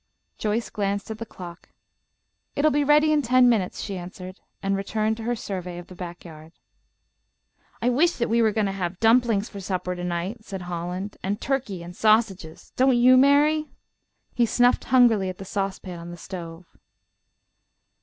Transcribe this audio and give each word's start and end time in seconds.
Joyce 0.39 0.71
glanced 0.71 1.11
at 1.11 1.19
the 1.19 1.27
clock. 1.27 1.69
"It'll 2.55 2.71
be 2.71 2.83
ready 2.83 3.11
in 3.13 3.21
ten 3.21 3.47
minutes," 3.47 3.81
she 3.81 3.97
answered, 3.99 4.39
and 4.63 4.75
returned 4.75 5.15
to 5.17 5.23
her 5.25 5.35
survey 5.35 5.77
of 5.77 5.89
the 5.89 5.93
back 5.95 6.25
yard. 6.25 6.53
"I 7.83 7.91
wish 7.91 8.13
that 8.13 8.27
we 8.27 8.41
were 8.41 8.51
going 8.51 8.65
to 8.65 8.71
have 8.71 8.99
dumplings 8.99 9.47
for 9.47 9.59
supper 9.59 9.95
to 9.95 10.03
night," 10.03 10.43
said 10.43 10.63
Holland, 10.63 11.17
"and 11.21 11.39
turkey 11.39 11.83
and 11.83 11.95
sausages. 11.95 12.71
Don't 12.75 12.97
you, 12.97 13.15
Mary?" 13.15 13.69
He 14.33 14.47
snuffed 14.47 14.85
hungrily 14.85 15.29
at 15.29 15.37
the 15.37 15.45
saucepan 15.45 15.99
on 15.99 16.09
the 16.09 16.17
stove. 16.17 16.65